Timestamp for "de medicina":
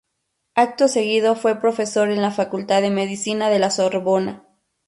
2.81-3.51